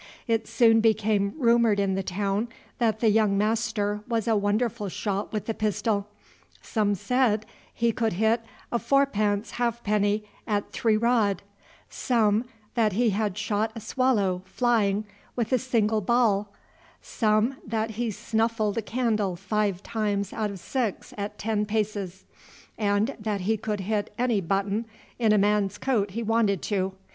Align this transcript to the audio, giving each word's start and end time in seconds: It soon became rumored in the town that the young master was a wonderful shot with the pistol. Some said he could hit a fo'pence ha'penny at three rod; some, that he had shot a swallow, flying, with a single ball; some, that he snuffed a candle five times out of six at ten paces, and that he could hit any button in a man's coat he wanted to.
It 0.27 0.47
soon 0.47 0.79
became 0.81 1.35
rumored 1.37 1.79
in 1.79 1.93
the 1.93 2.01
town 2.01 2.47
that 2.79 3.01
the 3.01 3.09
young 3.09 3.37
master 3.37 4.01
was 4.07 4.27
a 4.27 4.35
wonderful 4.35 4.89
shot 4.89 5.31
with 5.31 5.45
the 5.45 5.53
pistol. 5.53 6.07
Some 6.59 6.95
said 6.95 7.45
he 7.71 7.91
could 7.91 8.13
hit 8.13 8.41
a 8.71 8.79
fo'pence 8.79 9.51
ha'penny 9.59 10.23
at 10.47 10.71
three 10.71 10.97
rod; 10.97 11.43
some, 11.87 12.45
that 12.73 12.93
he 12.93 13.11
had 13.11 13.37
shot 13.37 13.73
a 13.75 13.79
swallow, 13.79 14.41
flying, 14.45 15.05
with 15.35 15.53
a 15.53 15.59
single 15.59 16.01
ball; 16.01 16.51
some, 17.03 17.57
that 17.63 17.91
he 17.91 18.09
snuffed 18.09 18.59
a 18.59 18.81
candle 18.81 19.35
five 19.35 19.83
times 19.83 20.33
out 20.33 20.49
of 20.49 20.57
six 20.59 21.13
at 21.15 21.37
ten 21.37 21.63
paces, 21.63 22.25
and 22.75 23.15
that 23.19 23.41
he 23.41 23.55
could 23.55 23.81
hit 23.81 24.11
any 24.17 24.41
button 24.41 24.85
in 25.19 25.31
a 25.31 25.37
man's 25.37 25.77
coat 25.77 26.09
he 26.09 26.23
wanted 26.23 26.63
to. 26.63 26.93